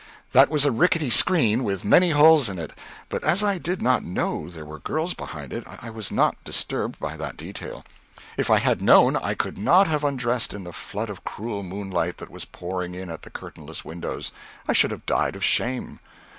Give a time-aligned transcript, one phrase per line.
[0.31, 2.71] That was a rickety screen, with many holes in it,
[3.07, 6.99] but as I did not know there were girls behind it, I was not disturbed
[6.99, 7.85] by that detail.
[8.35, 12.17] If I had known, I could not have undressed in the flood of cruel moonlight
[12.17, 14.31] that was pouring in at the curtainless windows;
[14.67, 15.99] I should have died of shame.